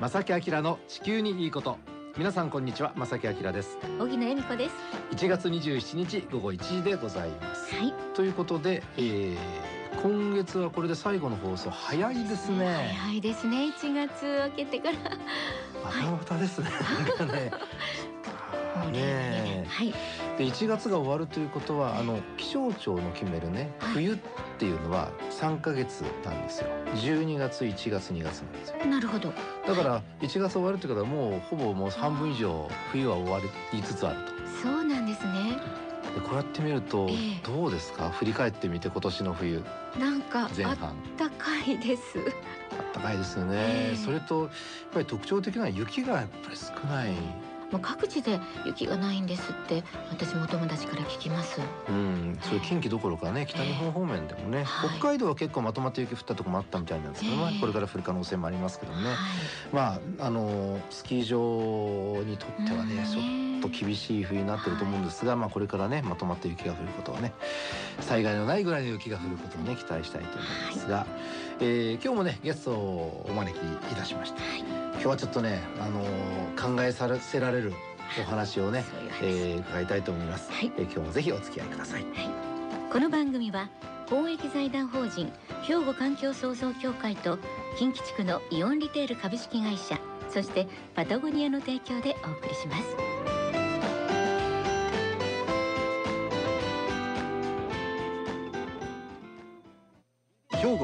[0.00, 1.76] 正木明の地球にいいこと。
[2.16, 2.94] 皆さんこんにちは。
[2.96, 3.76] 正木明です。
[3.98, 4.74] 荻野恵美子です。
[5.14, 7.92] 1月27日午後1時でございます、はい。
[8.14, 9.36] ということで、えー
[10.02, 12.96] 今月はこれで最後の放送早いですね。
[12.98, 13.66] 早いですね。
[13.78, 14.96] 1月明けてから。
[15.84, 16.70] またまたですね。
[17.18, 17.50] なんかね。
[18.90, 19.94] ねえはい。
[20.36, 23.94] で1月が終わるということはあの気象庁の決めるねはい。
[23.94, 24.16] 冬っ
[24.58, 26.68] ていうのは3ヶ月なんですよ。
[26.96, 28.84] 12月1月2月なんですよ。
[28.86, 29.32] なるほど。
[29.66, 33.40] だから1月終わるってことはもうほぼもう半分以上冬は終わ
[33.72, 34.32] りつつあると。
[34.62, 35.56] そうなんですね。
[36.14, 37.16] でこうやって見るとええ。
[37.46, 38.10] どうですか？
[38.10, 39.62] 振り返ってみて今年の冬。
[39.98, 42.02] なんかあっ前半たかいです。
[42.72, 43.96] あったかいですよね、ええ。
[43.96, 44.50] それとやっ
[44.94, 47.12] ぱり特徴的な雪がやっぱり少ない、
[47.70, 51.60] もう各地で雪がないんですって私もお友達から聞きます。
[51.88, 54.90] うん、それ近畿どころかね北日本方面でもね、はい。
[54.98, 57.60] 北海道は結構まとまって雪降ったとこもあったみたいなんですけど、まあええ。
[57.60, 59.16] これから降る可能性もありますけどもね、はい。
[59.72, 67.34] まああのスキー場にとってはね、うんちょっと厳しい冬になってると思うんですが、まあこれからねまとまった雪が降ることをね
[68.00, 71.06] 災害のないぐらいの雪が降ることをね期待したいと思いますが、
[71.60, 74.60] えー今日もねゲストをお招きいたしましたはい。
[74.60, 76.00] 今日はちょっとねあの
[76.56, 77.72] 考えさせられる
[78.20, 79.24] お話をね、そういう話。
[79.24, 80.72] えー伺いたいと思います、はい。
[80.76, 82.04] えー今日もぜひお付き合いください。
[82.92, 83.68] この番組は
[84.08, 87.38] 公益財団法人兵庫環境創造協会と
[87.78, 90.66] 近畿地区のイオンリテール株式会社そして
[90.96, 93.39] パタゴニアの提供でお送りします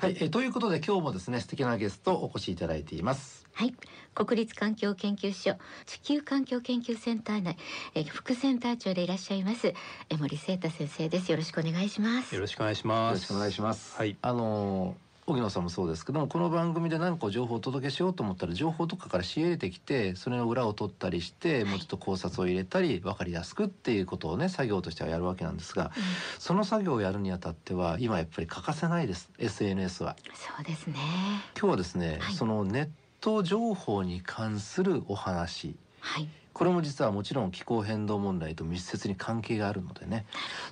[0.00, 3.46] はい、えーということで今日もですね素敵なゲストをお越しいただいています。
[3.54, 3.74] はい。
[4.14, 5.56] 国立環境研究所
[5.86, 7.56] 地球環境研究センター内
[7.94, 9.72] えー副センター長でいらっしゃいます
[10.10, 11.30] 江森聖太先生です。
[11.30, 12.34] よろしくお願いします。
[12.34, 13.20] よろしくお願いしよます。
[13.20, 13.96] ろしくお願いします。
[13.96, 14.16] はい。
[14.20, 25.56] あのー荻野さんもそうですけどもこの番組で何か情報をお届けしようと思ったら情報とかから仕入れてきてそれの裏を取ったりしてもうちょっと考察を入れたり分かりやすくっていうことをね作業としてはやるわけなん。
[25.56, 25.90] ですが
[26.38, 29.30] その作業をやるにあたっては今やっぱり欠かせないです。
[29.38, 30.14] SNS は。
[30.34, 30.94] そうですね。
[31.58, 32.34] 今日はですね、はい。
[32.34, 32.88] そのネッ
[33.20, 35.74] ト情報に関するお話。
[36.00, 36.28] はい。
[36.52, 40.24] これも実はもちろん気候変動問題と密接に関係があるのでね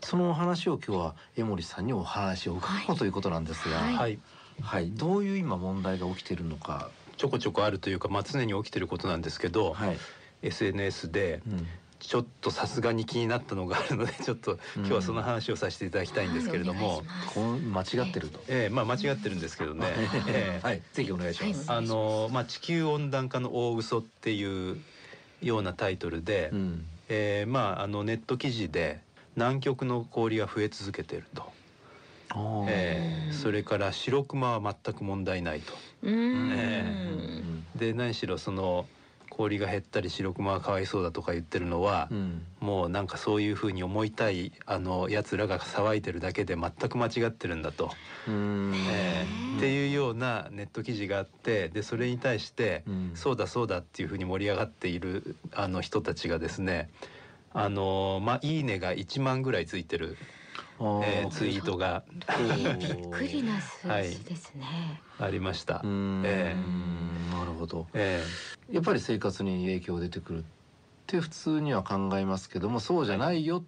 [0.02, 3.94] そのお話を今日は江森さんにお話を伺おうということなんですが、はい。
[3.94, 4.18] はい。
[4.60, 9.98] はい、どういう今問題が起きているのか、ちょこちょこあるというか、まあ常に起きてることなんですけど、はい、
[10.42, 11.66] SNS でうん、
[12.00, 17.02] ちょっとさすがに気になったのがあるので、 ちょっと今日はその話をさせていただきたいんですけれども。
[17.34, 18.44] う間違ってると。
[18.48, 19.86] ええまあ間違ってるんですけどね。
[20.28, 20.66] ええ。
[20.66, 21.70] はい、ぜひお願いします。
[21.70, 21.78] はい。
[21.78, 24.78] あのまあ地球温暖化の大嘘っていう
[25.40, 29.00] ようなタイトルで、うん、ええまああのネット記事で
[29.34, 31.53] 南極の氷が増え続けていると。
[32.68, 33.32] ええ。
[33.32, 35.72] それから白クマは全く問題ないと。
[36.02, 37.66] えうん。
[37.76, 38.86] で何しろその
[39.30, 47.90] 氷が減ったり白クマがかわいそうだとか言ってるのは、うん、もうなんかそういうふうに思いたいあのやつらが騒いでるだけで全く間違ってるんだと、
[48.28, 53.10] うん、えーっていうようなネット記事があってでそれに対して、うん。
[53.14, 56.88] そうだそうだっていうふうに盛り上がっているあの人たちがですね
[57.52, 60.16] あのまあいいねが1万ぐらいついてる、
[60.80, 62.04] えーツイートが。
[62.10, 63.42] びっくり。
[63.42, 65.80] な数字ですね、ありました。
[65.84, 66.56] うん、え
[67.32, 67.86] なるほど。
[67.94, 68.22] え
[68.70, 70.42] やっぱり生活に影響出てくるっ
[71.06, 73.64] て普通には考えますけども、そうじゃないよ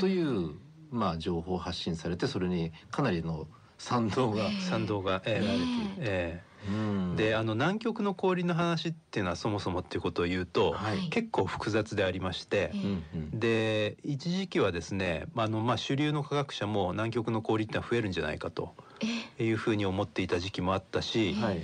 [0.00, 0.54] という、
[0.90, 3.46] まあ情報発信されてそれにかなりの
[3.78, 5.52] 賛同が、ー賛同が、ええねえ。
[5.52, 6.47] うんえ
[7.16, 11.08] であの南極の氷の話っていうのはそもそもっていうことを言うと、はい。
[11.10, 12.72] 結構複雑でありまして
[13.32, 18.74] で一時期はですねあの、まあ、主流の科学者も南極の氷ってのは増えるんじゃないかと
[19.38, 21.62] えいうふうに思っていた時期もあったし、はい、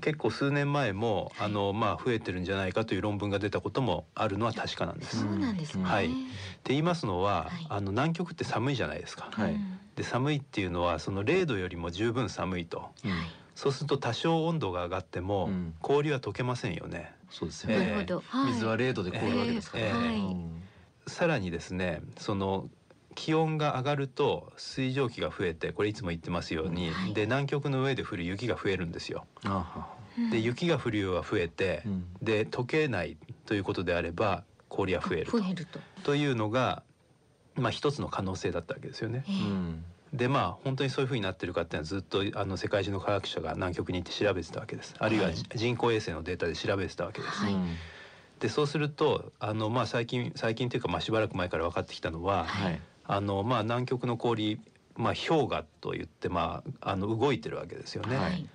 [0.00, 5.20] 結構数年前もあの、まあ、増えてるんじゃないかという論文が出たこともあるのは確かなんです。
[5.20, 6.06] そうなんですね、はい。
[6.06, 6.14] って
[6.68, 7.66] 言いますのは、はい。
[7.68, 9.28] あの南極って寒いじゃないですか。
[9.32, 9.52] はい。
[9.52, 12.90] うんで寒いっていうのはその0度よりも十分寒いと。
[13.58, 15.74] そうすると多少温度が上がっても、うん。
[15.80, 17.12] 氷は溶けませんよね。
[17.28, 17.78] そうですよね。
[17.78, 18.52] ええなるほど、はい。
[18.52, 19.92] 水は0度で凍るわけですから、ええ。
[19.92, 20.16] はい。
[20.16, 20.62] うん。
[21.08, 22.70] さらにですねその
[23.16, 27.14] 気温が上がると水蒸気が増えてこれいつも言ってますように、はい。
[27.14, 29.26] で南極の上で降る雪が増えるんですよ。
[30.30, 32.06] で雪が降る量が増えて、うん。
[32.22, 35.38] で溶けないということであれば氷は増えると。
[35.38, 36.84] 増えると、というのが、
[37.56, 39.24] まあ、一つの可能性だったわけですよね。
[40.12, 44.94] でまあ本当にそういうふうになってるかっていうのはずっとあの世界中の科学者が南極に行って調べてたわけです。
[44.98, 45.34] あるいははい。
[45.54, 47.44] 人工衛星のデータで調べてたわけです。
[47.44, 47.52] はい。
[47.52, 47.76] うん
[48.40, 52.80] でそうするとあの、まあ、最近最近というか、まあ、しばらく前から分かってきたのは、はい。
[53.04, 54.60] あのまあ、南極の氷、
[54.96, 58.16] まあ、氷河といって、まあ、あの動いてるわけですよね。
[58.16, 58.46] はい。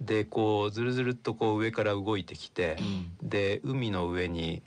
[0.00, 2.78] でこうずるずるっとこう上から動いてきて
[3.22, 3.28] う、ん。
[3.28, 4.62] で海の上に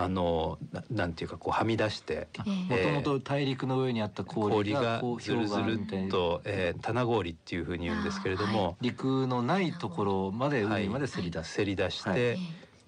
[0.00, 2.74] あのななんていうかこうはみ出してええ。
[2.74, 10.84] もともと大陸の上にあった氷氷がずるずるっと、えー、棚氷っていうふうに言うんですけれども、陸のないところまではい。
[10.84, 11.52] 海までせり出す。
[11.52, 12.20] せり出して、はい。
[12.20, 12.38] え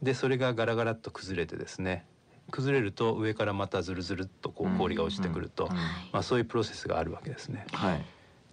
[0.03, 2.07] でそれがガラガラっと崩れてですね
[2.51, 5.71] 崩れると上からまたずるずるっとこう氷が落ちてくると、うん。
[5.73, 5.77] うん。
[5.77, 5.87] はい。
[6.13, 7.67] まあ、そういうプロセスがあるわけですね。
[7.73, 8.05] はい。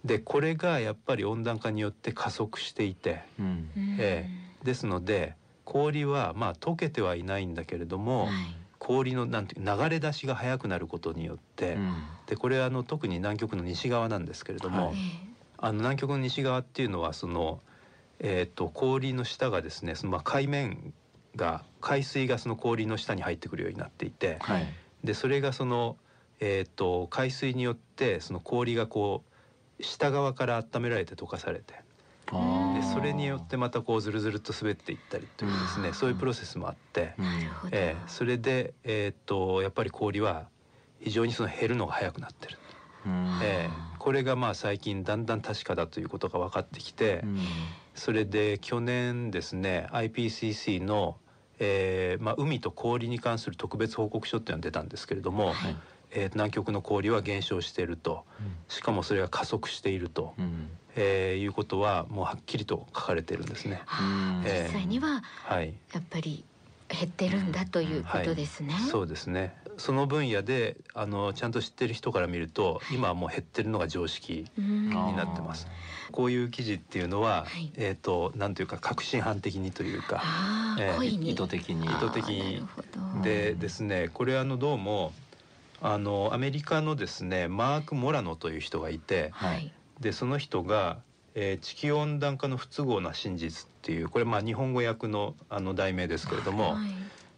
[0.04, 3.46] でこれがやっぱり温暖化によって加速していてうん。
[3.76, 3.96] うん。
[3.98, 4.28] え。
[4.62, 5.37] ですので
[5.68, 8.34] 氷はまあ溶けてはいないんだけれども、はい。
[8.78, 11.94] 氷のなんていう流れ出しが速くなることによって、うん。
[12.26, 14.96] でこれはあの特に南極の西側なんですけれども、はい。
[14.96, 15.28] え
[15.58, 17.60] あの南極の西側っていうのはその、
[18.20, 20.94] えー、と氷の下がですねそのまあ海面
[21.36, 24.66] が海水がその氷の下に入ってくるようになっていてはい。
[25.04, 25.96] でそれがその、
[26.40, 29.22] えー、と海水によってその氷がこ
[29.78, 31.74] う下側から温められて溶かされて
[32.30, 35.94] でそれによってまたこうずるずるっと滑っていったりというですねうん。
[35.94, 37.14] そういうプロセスもあって、
[37.70, 40.48] えーそれで、えー、とやっぱり氷は
[41.00, 42.58] 非常にその減るのが早くなってる、
[43.06, 43.40] うん。
[43.42, 47.38] えーこれがまあ最近だんだん確かだということが分かってきて、うん。
[47.94, 51.16] それで去年ですね IPCC の、
[51.58, 55.76] えーまあ、海と氷に関する特別報告書っていうのが出たんですけれども、はい
[56.10, 58.24] えー南極の氷は減少していると。
[58.68, 60.68] しかもそれが加速していると、うん。
[60.96, 63.82] えーいうことはもうはっきりと書かれているんですね。
[64.44, 66.44] ええ実際にははい、やっぱり
[66.88, 68.74] 減ってるんだということですね。
[68.90, 69.54] そうですね。
[69.76, 75.68] その分野であのちゃんと知ってる人から見ると今はもう減ってるのが常識になってます。
[76.10, 77.72] こういう記事っていうのは、はい。
[77.76, 80.20] えっ、となんというか確信犯的にというか。
[80.24, 81.30] ああ、ええ故意に。
[81.30, 81.84] 意図的に。
[81.84, 82.54] 意図的に。
[82.54, 82.82] なるほ
[83.18, 83.22] ど。
[83.22, 85.12] でですねこれあのどうも
[85.80, 89.72] あのアメリカのですねマーク・モラノという人がいてはい。
[90.00, 90.98] でその人が、
[91.34, 96.88] えー地球温暖化の不都合な真実」っていうこれまあ日本語訳のあの題名ですけれども、はい。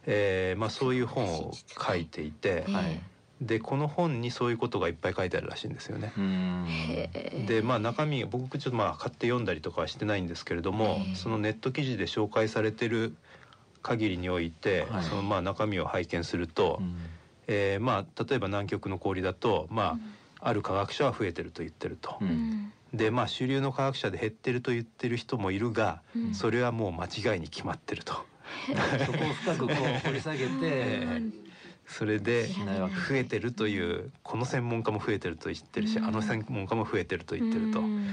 [0.07, 3.01] えーまあ、そういう本を書いていてええはい。
[3.41, 6.13] でこの本にそういうことがいっぱい書いてあるらしいんですよね。
[7.47, 13.15] でまあ中身僕ちょっとまあ買って読んだりとかはしてないんですけれども、ええそのネット記事で紹介されてる
[13.83, 15.05] 限りにおいて、はい。
[15.05, 16.97] そのまあ中身を拝見すると、うん
[17.53, 19.99] えーまあ例えば南極の氷だとま
[20.41, 22.17] あ、ある科学者は増えてると言ってると。
[22.21, 22.31] ううん。
[22.31, 26.35] んでまあ主流の科学者で減ってると言ってる人もいるが、うん。
[26.35, 28.15] それはもう間違いに決まってると。
[29.07, 31.33] そこを深くこう掘り下げてうん。
[31.87, 36.05] それで増えてるというこの専門家も増えてると言ってるし、うん。
[36.05, 37.81] あの専門家も増えてると言ってると。
[37.81, 38.07] うん。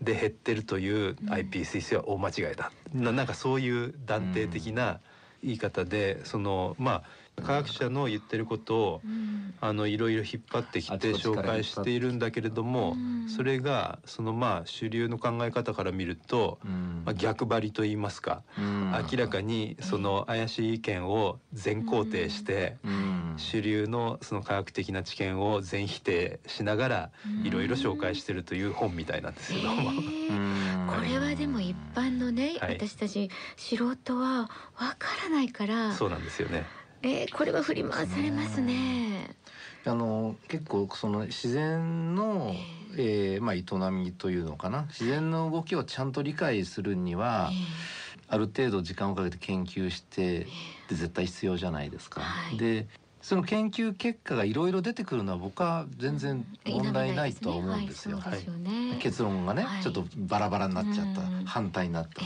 [0.00, 5.00] で減ってるという IPCC は大間違いだ、ななんかそういう断定的な
[5.42, 7.02] 言い方で、そのまあ
[7.42, 9.36] 科学者の言ってることをうん。
[9.58, 13.28] あのいろいろ引っ張ってきて紹介しているんだけれども、うん。
[13.28, 17.02] それがそのまあ主流の考え方から見ると、うん。
[17.06, 18.92] まあ、逆張りと言いますか、うん。
[19.10, 23.34] 明らかにその怪しい意見を全肯定して、うん。
[23.38, 27.10] 主流のその科学的な知見を全否定しながら
[27.42, 29.90] いろいろ紹介してるという本みたいなんですけども。
[30.94, 32.74] これはでも一般のね、はい。
[32.78, 34.48] 私たち素人はわ
[34.98, 36.68] からないから、そうなんですよね。
[37.06, 39.36] えーこれは振り回されますね。
[39.84, 42.52] あの結構その自然の、
[42.96, 44.82] えーまあ、営みというのかな。
[44.88, 47.52] 自然の動きをちゃんと理解するには、
[48.28, 50.40] ある程度時間をかけて研究して
[50.88, 52.20] で絶対必要じゃないですか。
[52.22, 52.56] はい。
[52.56, 52.88] で
[53.22, 58.20] その研究結果がいろいろ出てくるのは僕は全然問題ないとは思うんですよ。
[59.00, 59.82] 結論がね、はい。
[59.82, 61.44] ちょっとバラバラになっちゃった、うん。
[61.44, 62.22] 反対になった。
[62.22, 62.24] え。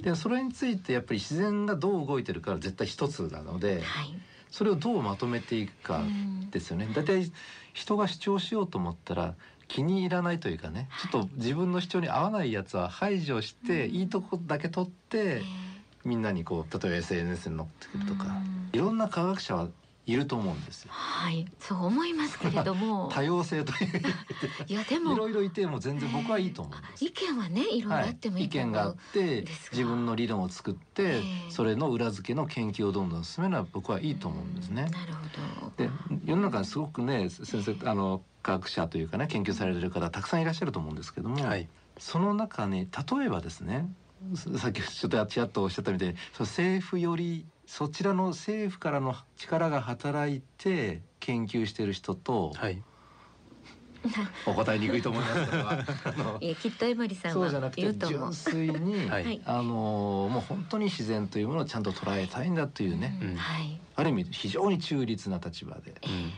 [0.00, 4.14] でそれについてやっぱり自然がどう動いてるかは絶対一つなのでーはい。
[4.50, 6.50] それをどうまとめていくかうん。
[6.50, 6.88] ですよね。
[6.90, 7.30] だいたい
[7.74, 9.34] 人が主張しようと思ったら
[9.66, 13.94] 気に入らないというかねちょっと自分の主張に合わないやつは排除して、うん。
[13.94, 15.42] いいとこだけ取って、
[16.04, 18.70] みんなにこう例えば SNS に載ってくるとか、うん。
[18.72, 19.68] いろんな科学者は
[20.08, 20.90] いると思うんですよ。
[20.90, 23.10] はい、そう思いますけれども。
[23.12, 24.02] 多様性という
[24.66, 27.04] いやでいもろいろいても全然僕はいいと思うんです。
[27.04, 31.50] 意見はねいろいろあってもいい意と思う、見があって自分の理論を作って、ええ。
[31.50, 34.84] それの裏付けの研究をどんどん進めるのは僕はいいと思うんですね。
[34.84, 35.72] なるほど。
[35.76, 35.90] で
[36.24, 41.68] 世の中にすごくね先生あの科学者というかね研究されてる方たくさんいらっしゃると思うんですけども、はい。
[41.98, 42.88] その中に
[43.18, 43.92] 例えばですね
[44.56, 52.82] さっきちょっとちらっとおっしゃったみたいにその政府よりそちらの政府からの力が働いて研究してる人と、はい。
[54.46, 58.32] お答えにくいと思いますそれはあの いやきっと江森さんそうじゃなはくて言うと思う純。
[58.32, 63.82] 粋に、 はいはいあのもう本当に自然というものをちゃんと捉えたいんだというね、うんはい。
[63.96, 66.32] ある意味非常に中立な立場でうん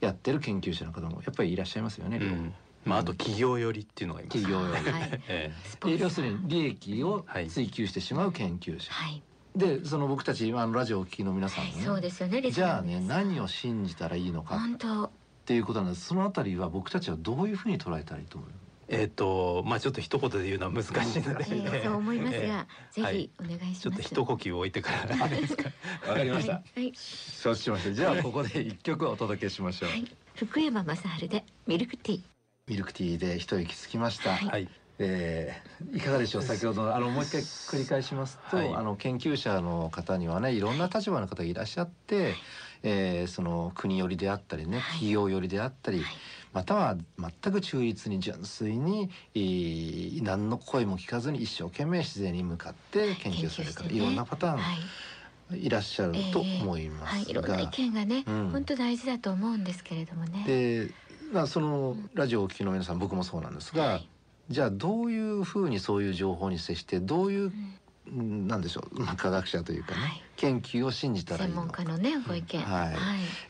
[0.00, 2.18] やってる研究者の方もやっぱりいらっしゃいますよね。
[2.18, 4.40] うんまああと企業寄りっていうのがいます。
[4.40, 5.98] 企業より、はい。
[5.98, 9.24] 要するに利益をはい追求してしまう研究者、はい。
[9.56, 12.40] でその僕たちあのラジオをお聞きの皆さんもね、そうですよね。
[12.40, 15.04] リスじゃあね何を信じたらいいのか本当。
[15.04, 15.10] っ
[15.46, 18.50] ていうことなんですそのあたりは僕たちはどういうふうに捉えたらいいと思う？
[18.88, 23.80] えっ、とまあちょっと一言で言うのは難しいので、えーそう思いますえが、ぜひお願いします。
[23.80, 25.70] ちょっと一呼吸置いてからですか。
[26.08, 26.80] わかりました、はい。
[26.80, 26.92] はい。
[26.94, 30.06] 承知しましたじゃあここで一曲お届けしましょう、はい。
[30.34, 32.20] 福山雅治でミルクティー。
[32.68, 34.68] ミルクティーで一息つきました、はいはい。
[34.98, 38.74] えーいかがでしょう先ほどのあのもう一回繰り返しますと、はい。
[38.74, 42.34] あの研究者の方にはねいろんな立場の方がいらっしゃって、
[42.82, 44.92] えーその国寄りであったりねはい。
[44.92, 46.06] 企業寄りであったり、はい。
[46.54, 53.94] または全く中立に純粋に、えー何の声も聞かずに一生懸命自然に向かって研究される方、研究してね。
[53.94, 54.78] いろんなパターンはい。
[55.66, 57.22] いらっしゃると思いますが、はい。
[57.24, 57.34] い。
[57.34, 58.50] ろんな意見がね、うん。
[58.50, 60.44] 本当大事だと思うんですけれどもね。
[60.46, 60.90] で、
[61.32, 64.08] まあ、そのラジオをお聞きの皆さん僕もそうなんですが、はい
[64.50, 67.76] じゃあどういうふうにそういう情報に接してどういううん
[68.08, 72.60] うんなんでしょう、まあ、科学者というかね、はい研究を信じたらいい専のか門家のねご意見。
[72.60, 72.96] はいはい。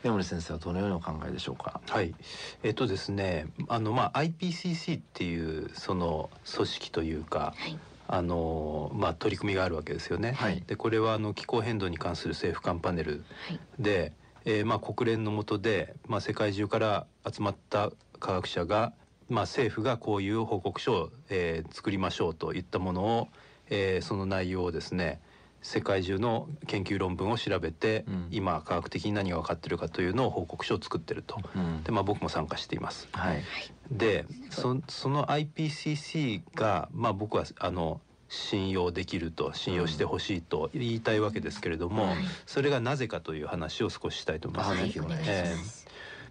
[0.05, 1.81] 江森先生はどのようにお考えでしょうか？
[1.85, 2.15] はい、
[2.63, 7.77] えっ、とですね、あのまあ IPCC っていうその組織というか、はい。
[8.07, 10.31] あのまあ取り組みがあるわけですよね。
[10.31, 13.59] はいでこれはあの気候変動に関する政府間パネルはい。
[13.79, 14.13] で、
[14.45, 18.93] えーまあ国連の下でまあ世界中から集まった科学者が
[19.29, 23.27] まあ政府がこういう報告書を、えー作りましょうといったものを、
[23.69, 25.19] えーその内容をですね
[25.61, 31.39] 世界中の研究論文を調べて、うん今科学的に何が分かってるかというのを報告書を作ってると。
[31.55, 33.07] うんでまあ僕も参加しています。
[33.11, 33.43] はい。
[33.91, 42.15] でそその IPCC がまあ僕はあの信用できると信用してほしいと言いたいわけですけれども、はい
[42.45, 44.69] それがなぜかという話を少ししたいと思います。
[44.71, 44.85] はい。
[44.85, 44.99] ぜひ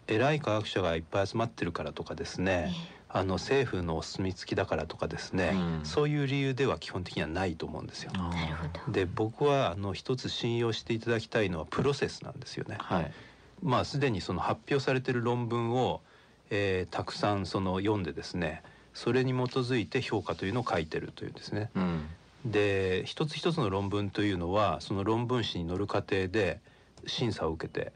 [0.08, 2.72] 偉い科学者がいっぱい集まってるからとかですね、
[3.08, 8.10] あの政府のお墨付きだからとかですね、うんそういう理由では基本的にはないと思うんですよ。
[8.14, 8.92] あーなるほど。
[8.92, 12.76] で僕はあの一つ信用していただきたいのはプロセスなんですよね。
[12.78, 13.12] はい。
[13.62, 16.00] まあすでにその発表されている論文を、
[16.50, 21.70] えーたくさんその読んでですねそれに基づいて評価というのを書いてるというですね。
[21.74, 22.06] うん。
[22.44, 26.60] で一つ一つの論文というのはその論文誌に載る過程で
[27.06, 27.92] 審査を受けて、はい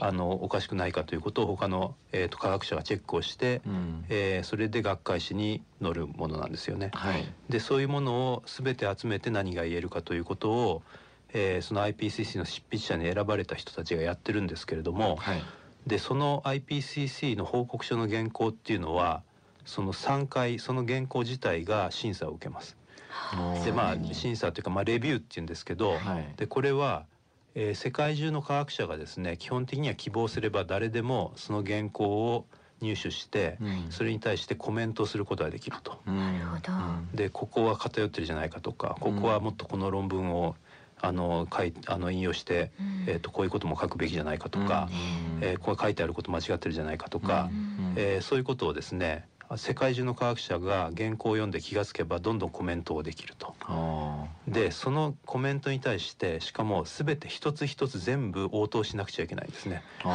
[0.00, 4.04] あのおかしくないかということを他の、えー、と科学者がチェックをして、うん。
[4.08, 6.90] えーそれで学会誌に載るものなんですよね。
[6.94, 7.24] はい。
[7.48, 10.82] でそういうものを全て集めて何が言えるかということを、
[11.32, 15.42] えーその IPCC の執筆者に選ばれた人たちがやってるんですけれども、はい。
[15.86, 19.22] でその IPCC の報告書の原稿っていうのは
[19.64, 22.76] その3回その原稿自体が審査を受けます。
[23.64, 26.34] でまあ審査というかまあレビューっていうんですけど、はい。
[26.36, 27.04] でこれは、
[27.54, 32.04] えー世界中の科学者がですね基本的には希望すれば誰でもその原稿
[32.34, 32.46] を
[32.82, 33.86] 入手して、うん。
[33.90, 36.00] それに対してコメントすることができると。
[36.04, 36.72] なるほど。
[37.14, 40.56] でここは偏ってるじゃないかとかここはもっとこの論文を
[41.00, 43.04] あの書いあの引用して、うん。
[43.06, 44.88] えー、とこういうことも書くべきじゃないかとか、
[45.40, 47.94] えーこれ書いてあること間違ってるじゃないかとか、うん。
[47.96, 53.54] えーそういうことをですね世界中の科学者が原稿を読んで気がつけばどんどんコメントをできると。
[53.62, 59.82] あでそのコメントに対してしかも全て一つ一つ全部応答しなくちゃいけないんですね。
[60.04, 60.06] え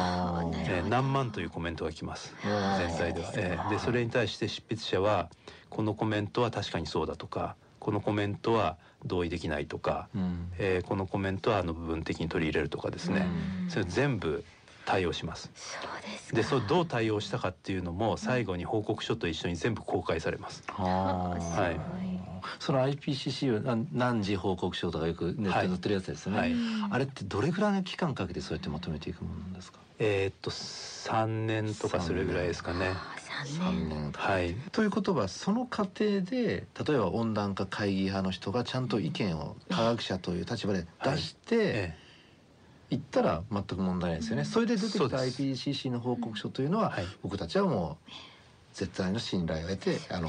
[0.84, 3.32] ー何万というコメントが来ますー全体では。
[3.34, 5.28] えーでそれに対して執筆者は
[5.70, 10.52] このコメントは確かにそうだとかこのコメントは同意できないとか、うん。
[10.58, 13.26] えーこのコメントはあの部分的に取り入れるとかですね、
[13.62, 14.44] うんそれ全部
[14.88, 15.50] 対応します。
[15.54, 16.36] そうですか。
[16.36, 20.62] でそれどう対応したかっていうのも最後に報告書と一緒に全部公開されます。
[20.66, 21.36] は
[21.74, 21.78] い
[22.60, 29.78] その IPCC は何何時報告書とかよくネットに載ってるやつですよね、はいうんあれってどれぐらいの期間かけてそうやってまとめていくものなんですか？
[29.98, 32.86] えーっと3年とかそれぐらいですかね。
[32.88, 34.10] あー三年。
[34.10, 34.54] 年はい。
[34.72, 41.94] ということはその過程で例えば温暖化会議派の人がちゃんと意見を科学者という立場で出してえ
[42.90, 44.44] いったら全く問題ないですよね。
[44.44, 47.06] それで出てきた IPCC の報告書というのははい。
[47.22, 48.12] 僕たちはもう
[48.72, 50.28] 絶対の信頼を得てあの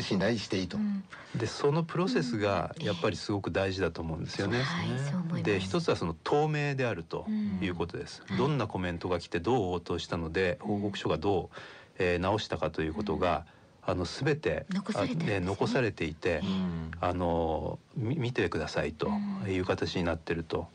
[0.00, 0.76] 信頼していいと。
[0.76, 1.04] うん。
[1.34, 4.58] えでそのプロセスがやっぱりすごく大事だと思うんですよね。
[4.58, 5.42] う思います。
[5.44, 7.58] で一つはその透明であるとうん。
[7.62, 8.22] いうことです。
[8.30, 8.36] うん。
[8.36, 11.56] どんなコメントが来てどう応答したので報告書がどう、
[11.98, 13.46] えー直したかということが、
[13.86, 16.90] あの全て残されてね残されていて、うん。
[17.00, 19.08] あのみ見てくださいと
[19.44, 19.52] うん。
[19.52, 20.68] いう形になってると、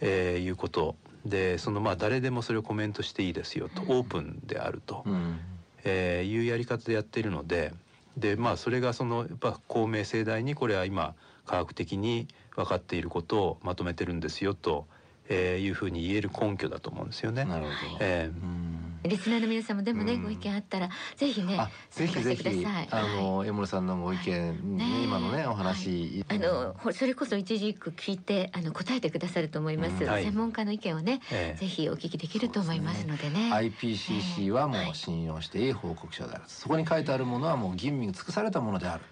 [0.00, 0.96] えーいうこと。
[1.26, 3.98] でそのまあ誰でもそれをコメントしていいですよと、うん。
[3.98, 5.38] オープンであると、うん。
[5.84, 7.72] えーいうやり方でやっているので。
[8.16, 11.14] でまあそれがそのやっぱ公明正大にこれは今
[11.46, 12.26] 科学的に
[12.56, 14.86] 分かっていることをまとめてるんですよと、
[15.28, 17.44] えーいうふうに言える根拠だと思うんですよね。
[17.44, 17.74] なるほど。
[18.00, 18.69] えうん
[19.02, 20.22] リスナーの皆さんもでもね、うん。
[20.24, 30.24] ご意見あったらぜひねあぜひぜひあの江森さんのご意見、ねね今のねお話、あのほそれこそ一字一句聞いてあの答えてくださると思います、うんはい。
[30.24, 31.58] 専門家の意見をねええ。
[31.58, 33.50] ぜひお聞きできると思いますのでね。
[33.52, 39.00] IPCC はもう信用していい報告書である、そこに書いてあるものはもう吟味が尽くされたものである。
[39.00, 39.06] ね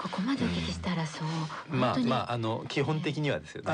[0.00, 3.72] ここまでお聞きしたらそう、まあ本当に、まああの基本的にはですよね。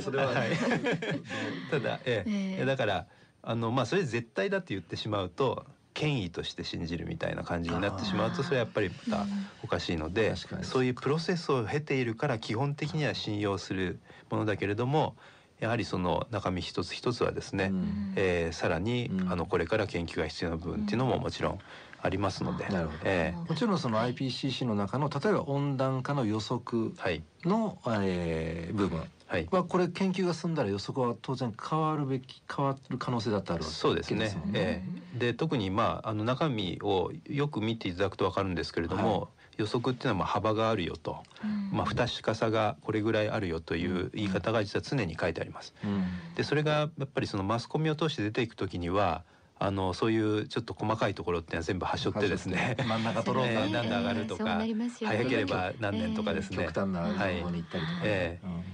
[0.00, 0.50] それは、はい。
[1.70, 2.30] ただ、ええ。
[2.30, 2.64] ええ。
[2.64, 3.06] だから
[3.46, 9.26] あのまあそれ絶対だって言ってしまうと権威として信じるみたいな感じになってしまうとそれはやっぱりまた
[9.62, 15.14] おかしいので、そういうプロセスを経ているから基本的には信用するものだけれども
[15.60, 18.12] やはりその中身一つ一つはですね、うん。
[18.16, 19.32] えーさらに、うん。
[19.32, 21.58] あのこれから研究が必要な部分っていうのももちろん
[22.02, 22.66] ありますので、
[23.04, 27.22] えもちろんその IPCC の中の例えば温暖化の予測ーはい。
[27.44, 29.48] の、えー部分はい。
[29.50, 34.32] はこれ研究が進んだら予測は当然変わるべき変わる可能性だってあるわけそうですね。
[34.52, 35.18] ええ。
[35.18, 39.28] で特にまああの中身をよく見ていただくと分かるんですけれども、は
[39.58, 41.70] 予測っていうのはまあ幅があるよと、うん。
[41.72, 45.74] まあ、不確かさがこれぐらいあるよという言い方が実は常に書いてあります。
[45.84, 46.04] うん。
[46.34, 49.24] でそれがやっぱりそのマスコミを通して出ていくときには
[49.58, 52.76] あのそういうちょっと細かいところっていうのは全部端折ってですね。
[52.86, 55.16] 真ん中取ろうか、え ーなんで上がるとかそうなりますよね。
[55.16, 56.64] 早ければ何年とかですね。
[56.66, 56.74] 極。
[56.74, 57.08] 端な方
[57.44, 58.40] 向に行ったりとか、え。
[58.42, 58.64] うん、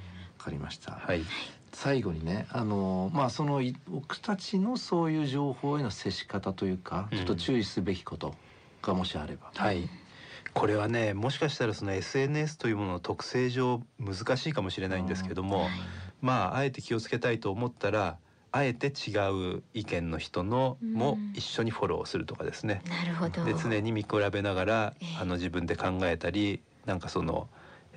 [0.41, 1.23] わかりました、はい。
[1.73, 7.19] 最後にねあのまあそのい僕たちのそういう情報への接し方というか、うん。
[7.19, 8.35] ちょっと注意すべきこと
[8.81, 9.87] がもしあれば、はい。
[10.55, 15.69] これはねもしかしたらその SNS というものの特性上難しいかもしれないんですけども、
[16.23, 18.17] まああえて気をつけたいと思ったら
[18.51, 19.13] あえて違
[19.59, 21.33] う意見の人のもうん。
[21.35, 22.83] 一緒にフォローするとかですね。
[22.89, 23.45] なるほど。
[23.45, 25.21] で常に見比べながらええ。
[25.21, 27.49] あの自分で考えたりなんかその、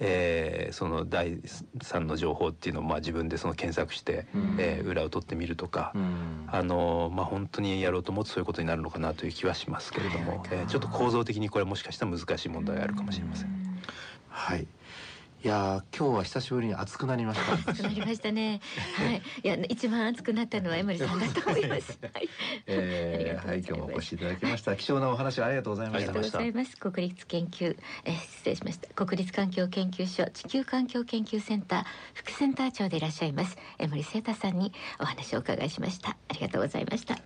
[0.04, 1.40] えーその第
[1.82, 4.56] 三の情報っていうのをまあ自分でその検索して、うん。
[4.60, 6.48] えー裏を取ってみるとか、うん。
[6.52, 13.50] あのまあ本当にやろうと思うとそういうことになるのかなという気はしますけれどもえーちょっと構造的にこれはもしかしたら難しい問題があるかもしれません。
[14.30, 14.68] はい
[15.44, 18.62] いやー今日は久しぶりに熱くなりました熱くなりましたね。
[18.96, 19.22] はい。
[19.44, 22.00] いや一番熱くなったのは江森さんだと思います。
[22.14, 22.30] はい。
[22.66, 26.78] えー、はい今日もお越しいただきました貴重なお話をありがとうございましたありがとうございます。
[26.78, 28.88] 国立研究、えー失礼しました。
[28.94, 36.12] 国立環境研究所地球環境研究センター副センター長でいらっしゃいます江森聖太さんにお話をお伺いしました。
[36.12, 37.20] ありがとうございました。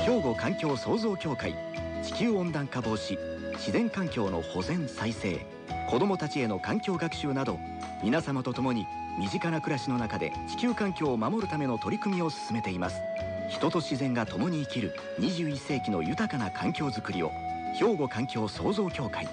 [0.00, 1.56] 兵庫環境創造協会
[2.04, 3.18] 地球温暖化防止
[3.54, 5.57] 自然環境の保全再生
[5.88, 7.58] 子どもたちへの環境学習など
[8.04, 8.86] 皆様と共に
[9.18, 13.00] 身近な暮らしの中で地球環境を守るための取り組みを進めています。
[13.48, 17.30] 人と自然が共に生きる21世紀の豊かな環境づくりを
[17.74, 19.26] 兵庫環境創造協会。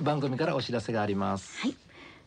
[0.00, 1.60] 番組からお知らせがあります。
[1.60, 1.74] はい。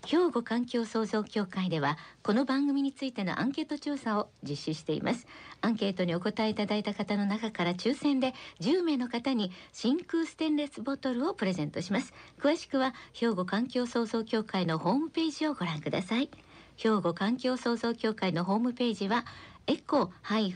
[0.06, 5.28] 兵庫環境創造協会ではこの番組についてのアンケート調査を実施しています。
[5.62, 12.14] アンケートにお答えいただいた方の中から抽選で10名の方に真空ステンレスボトルをプレゼントします。
[12.40, 16.30] 詳しくは兵庫環境創造協会のホームページをご覧ください。
[16.78, 19.26] 兵庫環境創造協会のホームページは
[19.66, 20.54] エコ兵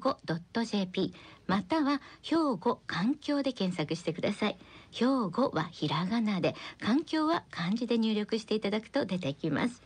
[0.00, 0.16] 庫
[0.64, 1.14] .jp
[1.46, 4.58] または兵庫環境で検索してください。
[4.92, 9.82] 兵庫はひらがなで環境は漢字で入力していただくと出てきます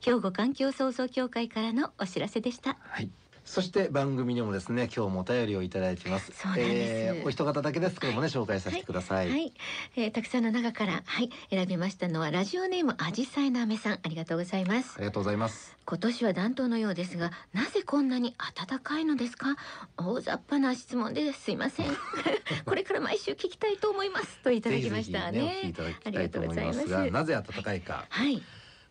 [0.00, 3.10] 兵庫環境創造協会からのお知らせでしたはい。
[3.48, 6.30] そして番組にもですね今日もお便りをいただいています。
[6.34, 7.26] そうなんです。
[7.26, 9.30] お一方だけですけどもね紹介させてください。
[9.30, 9.52] はい、
[9.96, 13.92] えーたくさんの中からはい選びましたのはラジオネームあじさいのあめさん。
[13.94, 14.94] ありがとうございます。
[14.96, 15.76] ありがとうございます。
[15.86, 18.34] 今年は暖冬のようですがなぜこんなに
[18.68, 19.56] 暖かいのですか？
[19.96, 21.86] 大雑把な質問ですいません。
[22.66, 24.38] これから毎週聞きたいと思います。
[24.44, 25.40] といただきましたね。
[25.40, 27.30] ぜひぜひねお聞きいただきたいと思いますありがとうござが、います。
[27.32, 28.04] なぜ暖かいか。
[28.08, 28.42] はい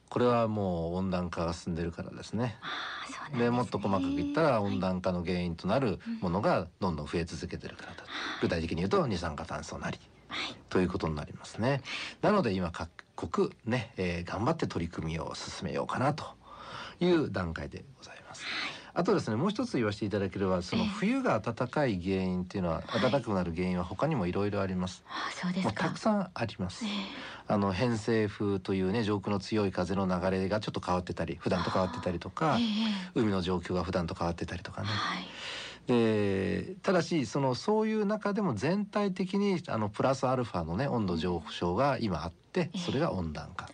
[0.10, 2.58] これはもう温暖化が進んでるからですね。
[3.08, 8.04] ですねでもっと細かく言ったら温はい暖化の原因となるものがどんどん増え続けてるからだと。
[8.42, 11.82] 具体的に言うと二酸化炭素なりはいということになりますね。
[12.22, 16.26] なので今各国ね、えー頑張って取り組みを進めようかなと
[17.00, 18.44] いう段階でございます。
[18.98, 20.90] あとですねもう一つ言わせていただければそのええ。
[20.90, 23.02] 冬が暖かい原因っていうのははい。
[23.02, 25.04] 暖かくなる原因は他にもいろいろあります。
[25.08, 26.84] あーそうですもうたかくさんあります。
[26.86, 26.88] え。
[27.48, 32.68] あの偏西風というね上空の強い風の流れがちょっと変わってたり普段と変わってたりとかええ
[33.14, 34.88] 海の状況が普段と変わってたりとかね。
[34.88, 35.28] はい。
[35.86, 42.78] でただしそのそういう中でも全体的にあのプラスアルファのね温度上昇が今あってええ。
[42.80, 43.66] それが温暖化。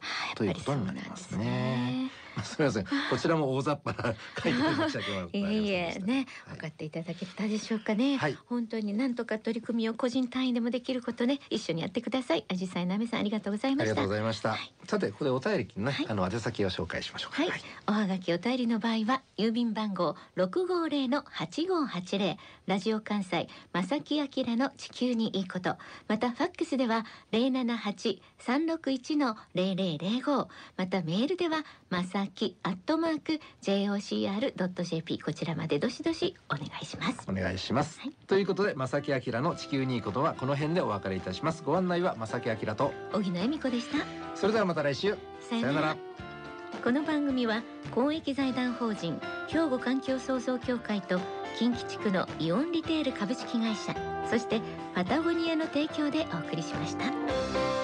[0.00, 2.10] はいということになりますね
[2.44, 2.84] すみません。
[2.84, 6.56] こちらも大雑把な回答申し訳ございえいえね、はい。
[6.56, 8.36] 分かっていただけたでしょうかね、はい。
[8.46, 11.40] 本当になんとか取り組みを個人単位でもできることね。
[11.50, 12.44] 一緒にやってください。
[12.48, 13.92] あじさいなめさんありがとうございました。
[13.92, 14.50] ありがとうございました。
[14.50, 14.72] はい。
[14.86, 16.06] さてここでお便りのね、はい。
[16.08, 17.42] あの宛先を紹介しましょうか。
[17.42, 22.38] はい、おはがきお便りの場合は郵便番号六五零の八五八零
[22.70, 37.18] ラジオ関西正木明の地球にいいことまたファックスでは零七八三六一の零零零五またメールではまさきアットマーク jocr ドット jp こちらまでどしどしお願いします。
[37.28, 37.98] お願いします。
[37.98, 41.64] はいということで正木明の地球にいいことはこの辺でお別れいたします。
[41.64, 44.06] ご案内は正木明と荻野恵美子でした。
[44.36, 46.29] それではまた来週さよなら。
[46.82, 51.20] この番組は公益財団法人兵庫環境創造協会と
[51.58, 53.94] 近畿地区のイオンリテール株式会社
[54.30, 54.62] そして
[54.94, 57.79] パタゴニアの提供でお送りしました。